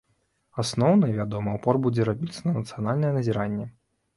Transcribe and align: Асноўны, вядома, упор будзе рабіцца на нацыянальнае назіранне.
Асноўны, 0.63 1.09
вядома, 1.19 1.53
упор 1.59 1.79
будзе 1.85 2.09
рабіцца 2.09 2.41
на 2.49 2.57
нацыянальнае 2.59 3.13
назіранне. 3.19 3.71